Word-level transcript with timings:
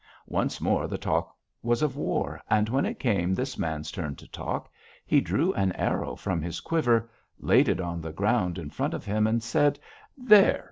Once 0.29 0.59
more 0.59 0.87
the 0.87 0.97
talk 0.97 1.35
was 1.61 1.83
of 1.83 1.95
war, 1.95 2.41
and 2.49 2.67
when 2.69 2.87
it 2.87 2.97
came 2.99 3.35
this 3.35 3.55
man's 3.59 3.91
turn 3.91 4.15
to 4.15 4.27
talk, 4.27 4.67
he 5.05 5.21
drew 5.21 5.53
an 5.53 5.71
arrow 5.73 6.15
from 6.15 6.41
his 6.41 6.59
quiver, 6.59 7.07
laid 7.39 7.69
it 7.69 7.79
on 7.79 8.01
the 8.01 8.11
ground 8.11 8.57
in 8.57 8.71
front 8.71 8.95
of 8.95 9.05
him, 9.05 9.27
and 9.27 9.43
said: 9.43 9.77
'There! 10.17 10.59